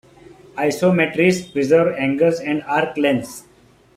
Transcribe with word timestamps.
Isometries 0.57 1.45
preserve 1.51 1.95
angles 1.95 2.39
and 2.39 2.63
arc-lengths. 2.63 3.43